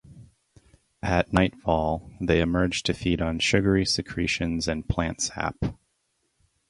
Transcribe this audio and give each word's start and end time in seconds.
At 1.03 1.31
nightfall 1.31 2.09
they 2.19 2.41
emerge 2.41 2.81
to 2.81 2.93
feed 2.95 3.21
on 3.21 3.37
sugary 3.37 3.85
secretions 3.85 4.67
and 4.67 4.89
plant 4.89 5.21
sap. 5.21 5.63